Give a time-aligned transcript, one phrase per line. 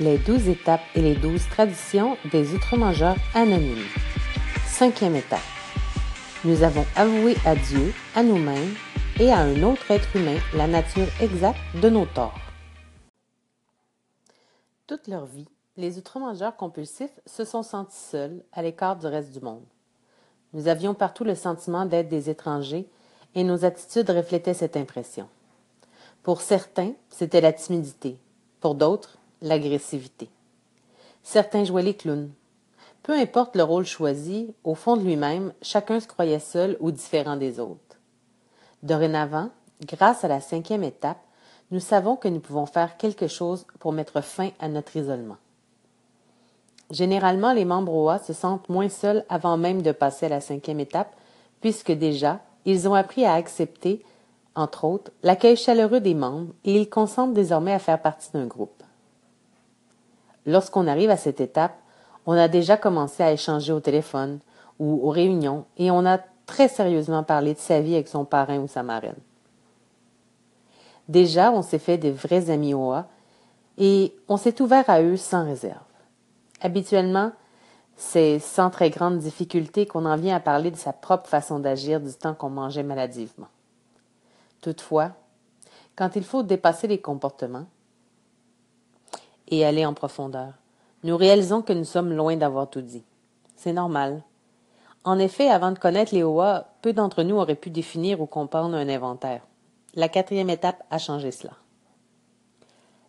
[0.00, 3.84] les douze étapes et les douze traditions des outre-mangeurs anonymes.
[4.66, 5.40] Cinquième étape.
[6.42, 8.74] Nous avons avoué à Dieu, à nous-mêmes
[9.20, 12.40] et à un autre être humain la nature exacte de nos torts.
[14.86, 19.40] Toute leur vie, les outre-mangeurs compulsifs se sont sentis seuls, à l'écart du reste du
[19.40, 19.64] monde.
[20.54, 22.88] Nous avions partout le sentiment d'être des étrangers
[23.34, 25.28] et nos attitudes reflétaient cette impression.
[26.22, 28.16] Pour certains, c'était la timidité,
[28.60, 30.28] pour d'autres, l'agressivité.
[31.22, 32.30] Certains jouaient les clowns,
[33.02, 37.36] peu importe le rôle choisi, au fond de lui-même, chacun se croyait seul ou différent
[37.36, 37.98] des autres.
[38.82, 39.50] Dorénavant,
[39.86, 41.20] grâce à la cinquième étape,
[41.70, 45.38] nous savons que nous pouvons faire quelque chose pour mettre fin à notre isolement.
[46.90, 50.80] Généralement, les membres OA se sentent moins seuls avant même de passer à la cinquième
[50.80, 51.14] étape,
[51.60, 54.04] puisque déjà, ils ont appris à accepter,
[54.54, 58.82] entre autres, l'accueil chaleureux des membres et ils consentent désormais à faire partie d'un groupe.
[60.46, 61.76] Lorsqu'on arrive à cette étape,
[62.26, 64.40] on a déjà commencé à échanger au téléphone
[64.78, 68.58] ou aux réunions et on a très sérieusement parlé de sa vie avec son parrain
[68.58, 69.18] ou sa marraine.
[71.08, 73.06] Déjà, on s'est fait des vrais amis OA
[73.78, 75.78] et on s'est ouvert à eux sans réserve.
[76.60, 77.32] Habituellement,
[77.96, 82.00] c'est sans très grande difficulté qu'on en vient à parler de sa propre façon d'agir
[82.00, 83.48] du temps qu'on mangeait maladivement.
[84.60, 85.12] Toutefois,
[85.96, 87.66] quand il faut dépasser les comportements
[89.50, 90.54] et aller en profondeur,
[91.02, 93.04] nous réalisons que nous sommes loin d'avoir tout dit.
[93.56, 94.22] C'est normal.
[95.04, 98.76] En effet, avant de connaître les OA, peu d'entre nous auraient pu définir ou comprendre
[98.76, 99.42] un inventaire.
[99.94, 101.52] La quatrième étape a changé cela.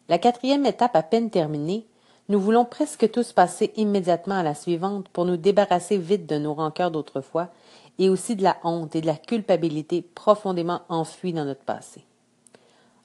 [0.10, 1.86] La quatrième étape à peine terminée,
[2.30, 6.54] nous voulons presque tous passer immédiatement à la suivante pour nous débarrasser vite de nos
[6.54, 7.50] rancœurs d'autrefois
[8.00, 12.06] et aussi de la honte et de la culpabilité profondément enfouies dans notre passé.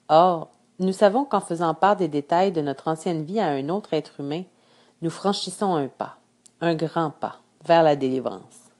[0.07, 0.49] Or,
[0.79, 4.19] nous savons qu'en faisant part des détails de notre ancienne vie à un autre être
[4.19, 4.43] humain,
[5.01, 6.17] nous franchissons un pas,
[6.61, 8.71] un grand pas, vers la délivrance.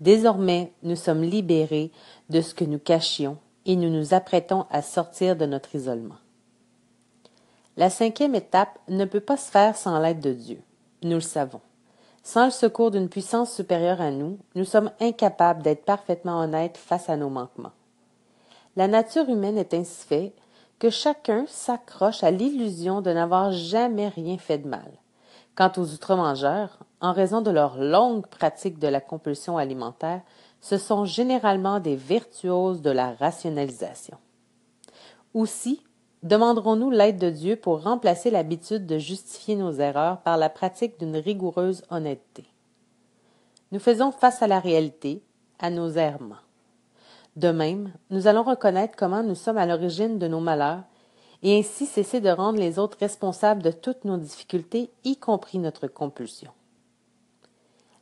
[0.00, 1.90] Désormais, nous sommes libérés
[2.28, 6.16] de ce que nous cachions et nous nous apprêtons à sortir de notre isolement.
[7.76, 10.60] La cinquième étape ne peut pas se faire sans l'aide de Dieu.
[11.02, 11.60] Nous le savons.
[12.22, 17.08] Sans le secours d'une puissance supérieure à nous, nous sommes incapables d'être parfaitement honnêtes face
[17.08, 17.72] à nos manquements.
[18.76, 20.41] La nature humaine est ainsi faite
[20.82, 24.90] que chacun s'accroche à l'illusion de n'avoir jamais rien fait de mal.
[25.54, 30.22] Quant aux outre-mangeurs, en raison de leur longue pratique de la compulsion alimentaire,
[30.60, 34.18] ce sont généralement des virtuoses de la rationalisation.
[35.34, 35.84] Aussi,
[36.24, 41.16] demanderons-nous l'aide de Dieu pour remplacer l'habitude de justifier nos erreurs par la pratique d'une
[41.16, 42.44] rigoureuse honnêteté.
[43.70, 45.22] Nous faisons face à la réalité,
[45.60, 46.42] à nos errements.
[47.36, 50.82] De même, nous allons reconnaître comment nous sommes à l'origine de nos malheurs
[51.42, 55.88] et ainsi cesser de rendre les autres responsables de toutes nos difficultés, y compris notre
[55.88, 56.52] compulsion.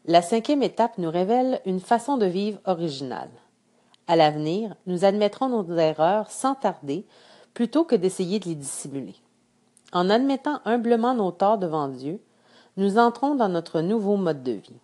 [0.05, 3.31] La cinquième étape nous révèle une façon de vivre originale.
[4.07, 7.07] À l'avenir, nous admettrons nos erreurs sans tarder,
[7.55, 9.15] plutôt que d'essayer de les dissimuler.
[9.93, 12.21] En admettant humblement nos torts devant Dieu,
[12.77, 14.81] nous entrons dans notre nouveau mode de vie.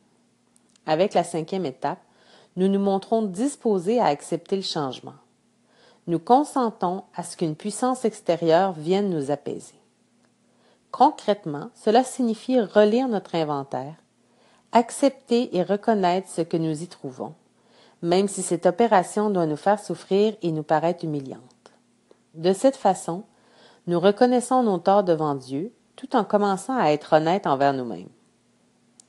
[0.87, 2.01] Avec la cinquième étape,
[2.57, 5.15] nous nous montrons disposés à accepter le changement
[6.07, 9.75] nous consentons à ce qu'une puissance extérieure vienne nous apaiser.
[10.93, 13.97] Concrètement, cela signifie relire notre inventaire,
[14.73, 17.35] accepter et reconnaître ce que nous y trouvons,
[18.03, 21.43] même si cette opération doit nous faire souffrir et nous paraître humiliante.
[22.35, 23.25] De cette façon,
[23.87, 28.09] nous reconnaissons nos torts devant Dieu, tout en commençant à être honnêtes envers nous-mêmes.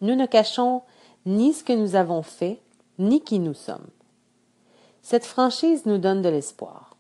[0.02, 0.82] Nous ne cachons
[1.26, 2.60] ni ce que nous avons fait,
[3.00, 3.88] ni qui nous sommes.
[5.02, 6.96] Cette franchise nous donne de l'espoir.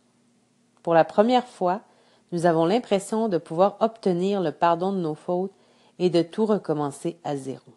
[0.83, 1.81] Pour la première fois,
[2.31, 5.51] nous avons l'impression de pouvoir obtenir le pardon de nos fautes
[5.99, 7.71] et de tout recommencer à zéro.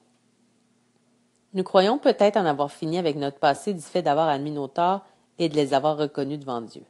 [1.55, 5.05] Nous croyons peut-être en avoir fini avec notre passé du fait d'avoir admis nos torts
[5.39, 6.85] et de les avoir reconnus devant Dieu.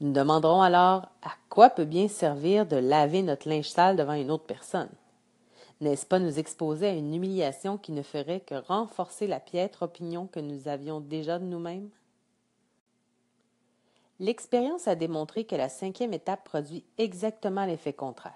[0.00, 4.30] Nous demanderons alors à quoi peut bien servir de laver notre linge sale devant une
[4.30, 4.90] autre personne.
[5.82, 10.28] N'est-ce pas nous exposer à une humiliation qui ne ferait que renforcer la piètre opinion
[10.28, 11.90] que nous avions déjà de nous-mêmes?
[14.20, 18.32] L'expérience a démontré que la cinquième étape produit exactement l'effet contraire.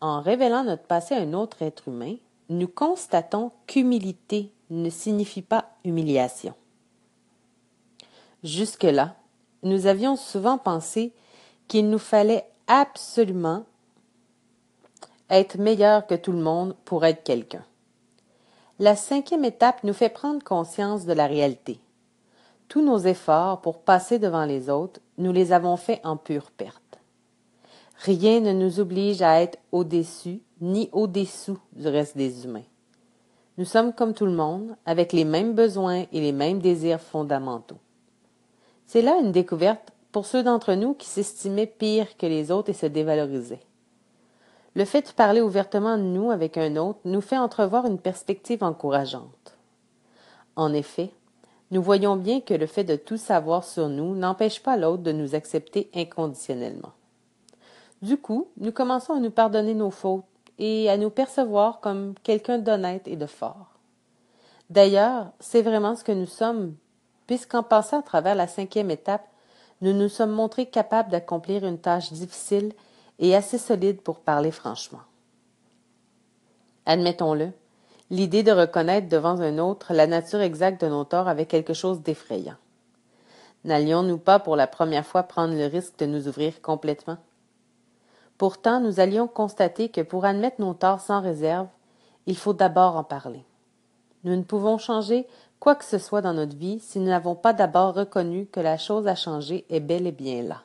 [0.00, 2.16] En révélant notre passé à un autre être humain,
[2.48, 6.54] nous constatons qu'humilité ne signifie pas humiliation.
[8.42, 9.16] Jusque-là,
[9.62, 11.12] nous avions souvent pensé
[11.68, 13.66] qu'il nous fallait absolument
[15.32, 17.64] être meilleur que tout le monde pour être quelqu'un.
[18.78, 21.80] La cinquième étape nous fait prendre conscience de la réalité.
[22.68, 26.98] Tous nos efforts pour passer devant les autres, nous les avons faits en pure perte.
[27.98, 32.64] Rien ne nous oblige à être au-dessus ni au-dessous du reste des humains.
[33.58, 37.78] Nous sommes comme tout le monde, avec les mêmes besoins et les mêmes désirs fondamentaux.
[38.86, 42.74] C'est là une découverte pour ceux d'entre nous qui s'estimaient pires que les autres et
[42.74, 43.60] se dévalorisaient.
[44.74, 48.64] Le fait de parler ouvertement de nous avec un autre nous fait entrevoir une perspective
[48.64, 49.56] encourageante.
[50.56, 51.10] En effet,
[51.70, 55.12] nous voyons bien que le fait de tout savoir sur nous n'empêche pas l'autre de
[55.12, 56.92] nous accepter inconditionnellement.
[58.00, 60.24] Du coup, nous commençons à nous pardonner nos fautes
[60.58, 63.72] et à nous percevoir comme quelqu'un d'honnête et de fort.
[64.70, 66.74] D'ailleurs, c'est vraiment ce que nous sommes,
[67.26, 69.26] puisqu'en passant à travers la cinquième étape,
[69.82, 72.72] nous nous sommes montrés capables d'accomplir une tâche difficile
[73.18, 75.02] et assez solide pour parler franchement.
[76.86, 77.52] Admettons-le,
[78.10, 82.02] l'idée de reconnaître devant un autre la nature exacte de nos torts avait quelque chose
[82.02, 82.56] d'effrayant.
[83.64, 87.18] N'allions-nous pas pour la première fois prendre le risque de nous ouvrir complètement?
[88.38, 91.68] Pourtant, nous allions constater que pour admettre nos torts sans réserve,
[92.26, 93.44] il faut d'abord en parler.
[94.24, 95.26] Nous ne pouvons changer
[95.60, 98.78] quoi que ce soit dans notre vie si nous n'avons pas d'abord reconnu que la
[98.78, 100.62] chose à changer est bel et bien là.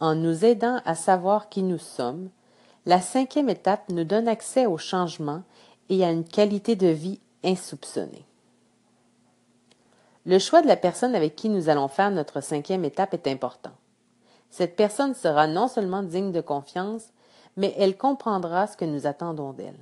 [0.00, 2.30] En nous aidant à savoir qui nous sommes,
[2.86, 5.42] la cinquième étape nous donne accès au changement
[5.90, 8.24] et à une qualité de vie insoupçonnée.
[10.24, 13.72] Le choix de la personne avec qui nous allons faire notre cinquième étape est important.
[14.48, 17.08] Cette personne sera non seulement digne de confiance,
[17.56, 19.78] mais elle comprendra ce que nous attendons d'elle.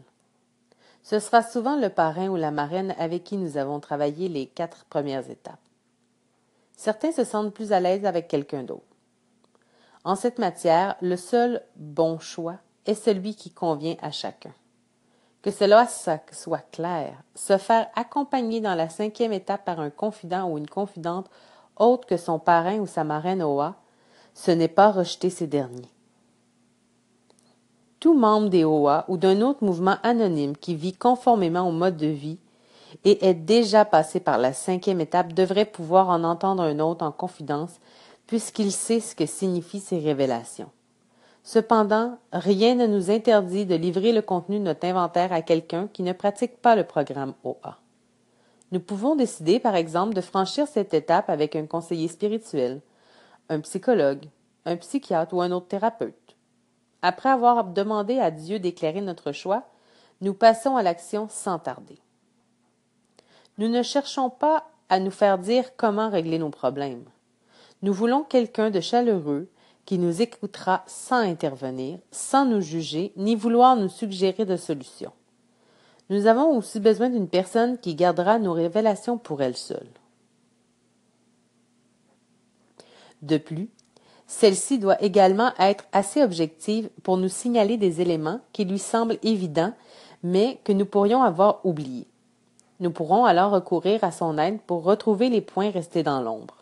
[1.05, 4.85] Ce sera souvent le parrain ou la marraine avec qui nous avons travaillé les quatre
[4.87, 5.61] premières étapes.
[6.77, 8.88] Certains se sentent plus à l'aise avec quelqu'un d'autre.
[10.05, 12.57] En cette matière, le seul bon choix
[12.87, 14.53] est celui qui convient à chacun.
[15.43, 20.59] Que cela soit clair, se faire accompagner dans la cinquième étape par un confident ou
[20.59, 21.29] une confidente
[21.77, 23.77] autre que son parrain ou sa marraine OA
[24.39, 25.91] ce n'est pas rejeter ces derniers.
[27.99, 32.07] Tout membre des OA ou d'un autre mouvement anonyme qui vit conformément au mode de
[32.07, 32.39] vie
[33.05, 37.11] et est déjà passé par la cinquième étape devrait pouvoir en entendre un autre en
[37.11, 37.81] confidence
[38.29, 40.71] puisqu'il sait ce que signifient ces révélations.
[41.43, 46.03] Cependant, rien ne nous interdit de livrer le contenu de notre inventaire à quelqu'un qui
[46.03, 47.79] ne pratique pas le programme OA.
[48.71, 52.83] Nous pouvons décider, par exemple, de franchir cette étape avec un conseiller spirituel,
[53.49, 54.27] un psychologue,
[54.67, 56.37] un psychiatre ou un autre thérapeute.
[57.01, 59.63] Après avoir demandé à Dieu d'éclairer notre choix,
[60.21, 61.99] nous passons à l'action sans tarder.
[63.57, 67.05] Nous ne cherchons pas à nous faire dire comment régler nos problèmes.
[67.83, 69.49] Nous voulons quelqu'un de chaleureux
[69.85, 75.13] qui nous écoutera sans intervenir, sans nous juger, ni vouloir nous suggérer de solutions.
[76.11, 79.89] Nous avons aussi besoin d'une personne qui gardera nos révélations pour elle seule.
[83.23, 83.69] De plus,
[84.27, 89.73] celle-ci doit également être assez objective pour nous signaler des éléments qui lui semblent évidents,
[90.23, 92.07] mais que nous pourrions avoir oubliés.
[92.81, 96.58] Nous pourrons alors recourir à son aide pour retrouver les points restés dans l'ombre.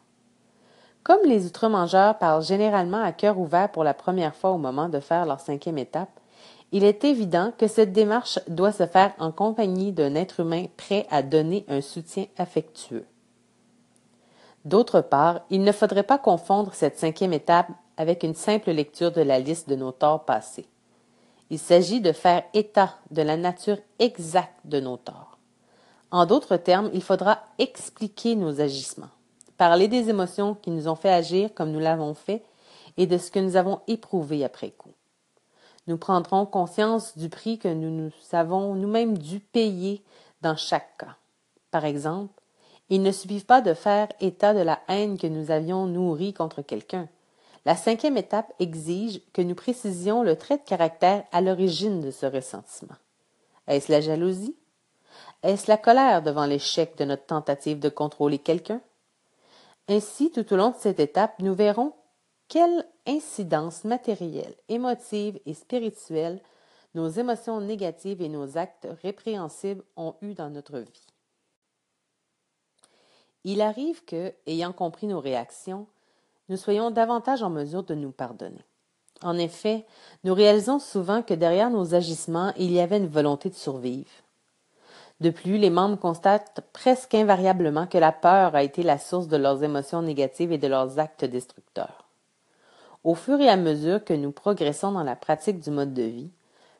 [1.06, 4.98] Comme les outre-mangeurs parlent généralement à cœur ouvert pour la première fois au moment de
[4.98, 6.10] faire leur cinquième étape,
[6.72, 11.06] il est évident que cette démarche doit se faire en compagnie d'un être humain prêt
[11.12, 13.06] à donner un soutien affectueux.
[14.64, 19.22] D'autre part, il ne faudrait pas confondre cette cinquième étape avec une simple lecture de
[19.22, 20.66] la liste de nos torts passés.
[21.50, 25.38] Il s'agit de faire état de la nature exacte de nos torts.
[26.10, 29.06] En d'autres termes, il faudra expliquer nos agissements,
[29.56, 32.42] parler des émotions qui nous ont fait agir comme nous l'avons fait
[32.96, 34.92] et de ce que nous avons éprouvé après coup.
[35.86, 40.02] Nous prendrons conscience du prix que nous nous avons nous-mêmes dû payer
[40.42, 41.16] dans chaque cas.
[41.70, 42.40] Par exemple,
[42.88, 46.62] il ne suffit pas de faire état de la haine que nous avions nourrie contre
[46.62, 47.08] quelqu'un.
[47.64, 52.26] La cinquième étape exige que nous précisions le trait de caractère à l'origine de ce
[52.26, 52.94] ressentiment.
[53.66, 54.54] Est-ce la jalousie?
[55.42, 58.80] Est-ce la colère devant l'échec de notre tentative de contrôler quelqu'un?
[59.88, 61.92] Ainsi, tout au long de cette étape, nous verrons
[62.48, 66.40] quelle incidence matérielle, émotive et spirituelle
[66.96, 71.06] nos émotions négatives et nos actes répréhensibles ont eu dans notre vie.
[73.44, 75.86] Il arrive que, ayant compris nos réactions,
[76.48, 78.64] nous soyons davantage en mesure de nous pardonner.
[79.22, 79.84] En effet,
[80.24, 84.10] nous réalisons souvent que derrière nos agissements, il y avait une volonté de survivre.
[85.20, 89.36] De plus, les membres constatent presque invariablement que la peur a été la source de
[89.36, 92.04] leurs émotions négatives et de leurs actes destructeurs.
[93.02, 96.30] Au fur et à mesure que nous progressons dans la pratique du mode de vie,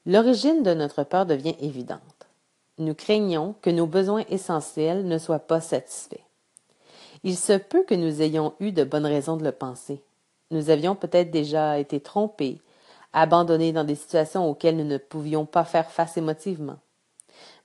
[0.05, 2.01] l'origine de notre peur devient évidente.
[2.79, 6.21] Nous craignons que nos besoins essentiels ne soient pas satisfaits.
[7.25, 10.03] Il se peut que nous ayons eu de bonnes raisons de le penser.
[10.51, 12.61] Nous avions peut-être déjà été trompés,
[13.15, 16.77] abandonnés dans des situations auxquelles nous ne pouvions pas faire face émotivement.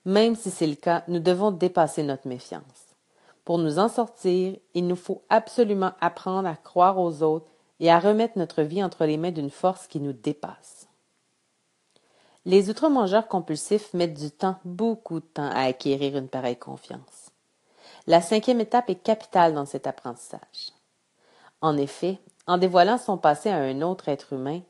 [0.06, 2.64] Même si c'est le cas, nous devons dépasser notre méfiance.
[3.46, 8.00] Pour nous en sortir, il nous faut absolument apprendre à croire aux autres et à
[8.00, 10.88] remettre notre vie entre les mains d'une force qui nous dépasse.
[12.46, 17.30] Les outre-mangeurs compulsifs mettent du temps, beaucoup de temps, à acquérir une pareille confiance.
[18.08, 20.74] La cinquième étape est capitale dans cet apprentissage.
[21.62, 24.62] En effet, en dévoilant son passé à un autre être humain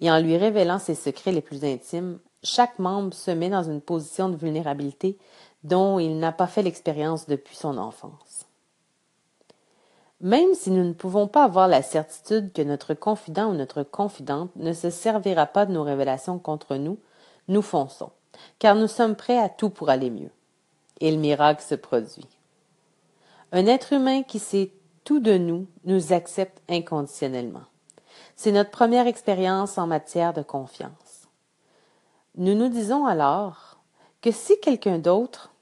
[0.00, 3.80] et en lui révélant ses secrets les plus intimes, chaque membre se met dans une
[3.80, 5.18] position de vulnérabilité
[5.64, 8.46] dont il n'a pas fait l'expérience depuis son enfance.
[10.20, 14.50] Même si nous ne pouvons pas avoir la certitude que notre confident ou notre confidente
[14.56, 16.98] ne se servira pas de nos révélations contre nous,
[17.48, 18.10] nous fonçons,
[18.58, 20.30] car nous sommes prêts à tout pour aller mieux.
[21.00, 22.26] Et le miracle se produit.
[23.52, 24.72] Un être humain qui sait
[25.04, 27.64] tout de nous nous accepte inconditionnellement.
[28.34, 31.05] C'est notre première expérience en matière de confiance.
[32.36, 33.78] Nous nous disons alors
[34.20, 35.52] que si quelqu'un d'autre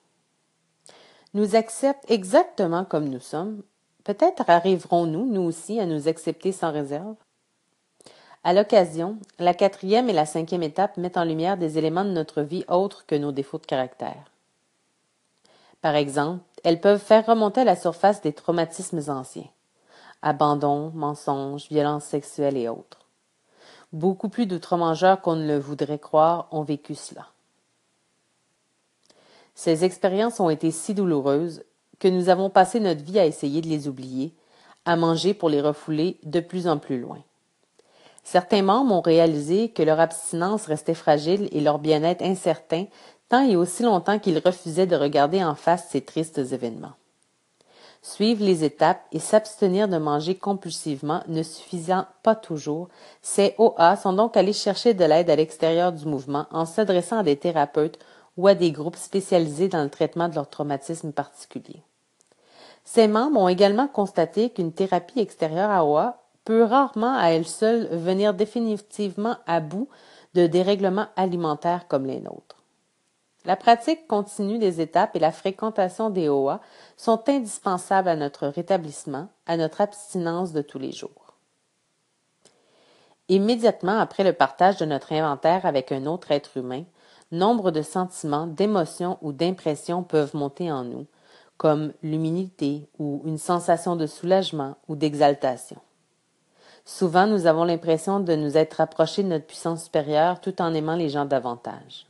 [1.32, 3.62] nous accepte exactement comme nous sommes,
[4.02, 7.14] peut-être arriverons-nous, nous aussi, à nous accepter sans réserve?
[8.42, 12.42] À l'occasion, la quatrième et la cinquième étape mettent en lumière des éléments de notre
[12.42, 14.30] vie autres que nos défauts de caractère.
[15.80, 19.48] Par exemple, elles peuvent faire remonter à la surface des traumatismes anciens.
[20.22, 23.03] Abandon, mensonges, violences sexuelles et autres.
[23.94, 27.28] Beaucoup plus d'outre-mangeurs qu'on ne le voudrait croire ont vécu cela.
[29.54, 31.62] Ces expériences ont été si douloureuses
[32.00, 34.34] que nous avons passé notre vie à essayer de les oublier,
[34.84, 37.22] à manger pour les refouler de plus en plus loin.
[38.24, 42.86] Certains membres ont réalisé que leur abstinence restait fragile et leur bien-être incertain
[43.28, 46.94] tant et aussi longtemps qu'ils refusaient de regarder en face ces tristes événements.
[48.04, 52.90] Suivre les étapes et s'abstenir de manger compulsivement ne suffisant pas toujours,
[53.22, 57.22] ces OA sont donc allés chercher de l'aide à l'extérieur du mouvement en s'adressant à
[57.22, 57.98] des thérapeutes
[58.36, 61.82] ou à des groupes spécialisés dans le traitement de leur traumatisme particulier.
[62.84, 67.86] Ces membres ont également constaté qu'une thérapie extérieure à OA peut rarement à elle seule
[67.86, 69.88] venir définitivement à bout
[70.34, 72.63] de dérèglements alimentaires comme les nôtres.
[73.46, 76.60] La pratique continue des étapes et la fréquentation des OA
[76.96, 81.34] sont indispensables à notre rétablissement, à notre abstinence de tous les jours.
[83.28, 86.84] Immédiatement après le partage de notre inventaire avec un autre être humain,
[87.32, 91.06] nombre de sentiments, d'émotions ou d'impressions peuvent monter en nous,
[91.58, 95.80] comme l'humilité ou une sensation de soulagement ou d'exaltation.
[96.86, 100.96] Souvent, nous avons l'impression de nous être approchés de notre puissance supérieure tout en aimant
[100.96, 102.06] les gens davantage.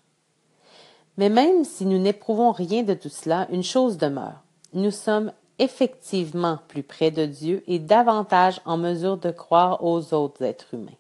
[1.16, 4.42] Mais même si nous n'éprouvons rien de tout cela, une chose demeure.
[4.72, 10.42] Nous sommes effectivement plus près de Dieu et davantage en mesure de croire aux autres
[10.42, 10.98] êtres humains.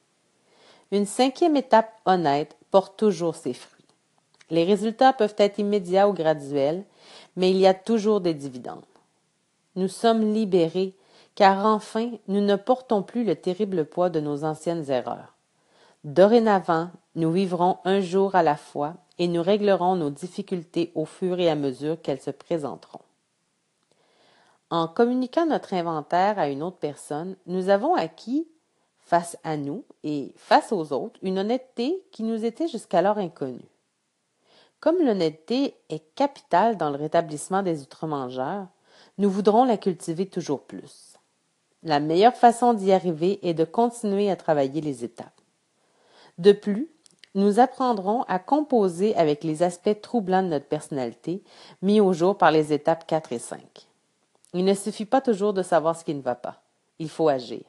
[0.92, 3.84] Une cinquième étape honnête porte toujours ses fruits.
[4.50, 6.84] Les résultats peuvent être immédiats ou graduels,
[7.36, 8.84] mais il y a toujours des dividendes.
[9.74, 10.94] Nous sommes libérés,
[11.34, 15.34] car enfin nous ne portons plus le terrible poids de nos anciennes erreurs.
[16.04, 21.38] Dorénavant, nous vivrons un jour à la fois et nous réglerons nos difficultés au fur
[21.38, 23.00] et à mesure qu'elles se présenteront.
[24.70, 28.48] En communiquant notre inventaire à une autre personne, nous avons acquis,
[28.98, 33.68] face à nous et face aux autres, une honnêteté qui nous était jusqu'alors inconnue.
[34.80, 38.66] Comme l'honnêteté est capitale dans le rétablissement des outre-mangeurs,
[39.18, 41.14] nous voudrons la cultiver toujours plus.
[41.82, 45.40] La meilleure façon d'y arriver est de continuer à travailler les étapes.
[46.38, 46.88] De plus,
[47.34, 51.42] nous apprendrons à composer avec les aspects troublants de notre personnalité
[51.82, 53.60] mis au jour par les étapes 4 et 5.
[54.52, 56.62] Il ne suffit pas toujours de savoir ce qui ne va pas.
[56.98, 57.64] Il faut agir.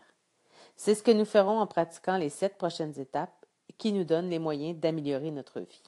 [0.77, 3.45] C'est ce que nous ferons en pratiquant les sept prochaines étapes
[3.77, 5.81] qui nous donnent les moyens d'améliorer notre vie.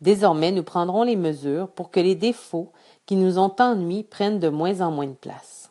[0.00, 2.72] Désormais, nous prendrons les mesures pour que les défauts
[3.06, 5.61] qui nous ont ennuis prennent de moins en moins de place.